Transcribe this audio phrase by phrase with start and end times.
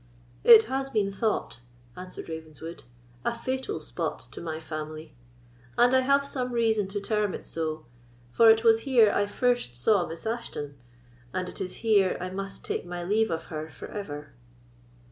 [0.43, 1.59] "It has been thought,"
[1.95, 2.85] answered Ravenswood,
[3.23, 5.13] "a fatal spot to my family;
[5.77, 7.85] and I have some reason to term it so,
[8.31, 10.73] for it was here I first saw Miss Ashton;
[11.35, 14.33] and it is here I must take my leave of her for ever."